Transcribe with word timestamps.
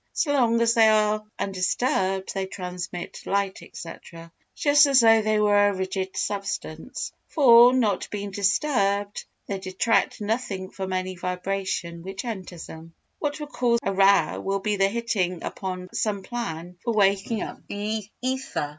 So 0.13 0.33
long 0.33 0.59
as 0.61 0.73
they 0.73 0.87
are 0.89 1.23
undisturbed 1.37 2.33
they 2.33 2.47
transmit 2.47 3.21
light, 3.27 3.61
etc., 3.61 4.31
just 4.55 4.87
as 4.87 5.01
though 5.01 5.21
they 5.21 5.39
were 5.39 5.67
a 5.67 5.75
rigid 5.75 6.17
substance, 6.17 7.11
for, 7.27 7.71
not 7.71 8.09
being 8.09 8.31
disturbed, 8.31 9.25
they 9.45 9.59
detract 9.59 10.19
nothing 10.19 10.71
from 10.71 10.91
any 10.91 11.15
vibration 11.15 12.01
which 12.01 12.25
enters 12.25 12.65
them. 12.65 12.95
What 13.19 13.39
will 13.39 13.45
cause 13.45 13.77
a 13.83 13.93
row 13.93 14.39
will 14.39 14.59
be 14.61 14.75
the 14.75 14.87
hitting 14.89 15.43
upon 15.43 15.87
some 15.93 16.23
plan 16.23 16.77
for 16.83 16.95
waking 16.95 17.43
up 17.43 17.59
the 17.67 18.03
ether. 18.23 18.69